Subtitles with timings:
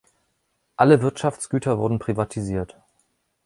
[0.77, 2.75] Alle Wirtschaftsgüter wurden privatisiert.